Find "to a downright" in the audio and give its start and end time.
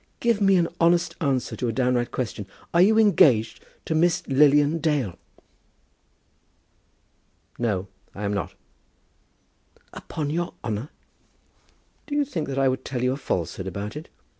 1.55-2.09